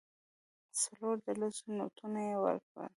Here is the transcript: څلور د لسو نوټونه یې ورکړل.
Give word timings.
څلور 0.81 1.15
د 1.25 1.27
لسو 1.39 1.65
نوټونه 1.77 2.19
یې 2.29 2.35
ورکړل. 2.45 2.89